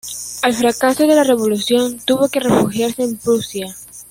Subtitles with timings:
[0.41, 3.75] Al fracaso de la revolución, tuvo que refugiarse en Prusia.